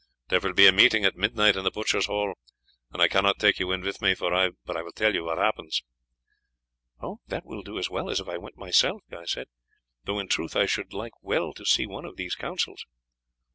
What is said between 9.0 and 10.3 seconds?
Guy said, "though in